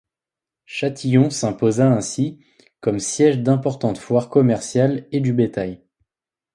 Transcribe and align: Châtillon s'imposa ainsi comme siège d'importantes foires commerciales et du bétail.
Châtillon 0.65 1.29
s'imposa 1.29 1.87
ainsi 1.93 2.43
comme 2.79 2.97
siège 2.97 3.41
d'importantes 3.41 3.99
foires 3.99 4.31
commerciales 4.31 5.07
et 5.11 5.19
du 5.19 5.31
bétail. 5.31 5.83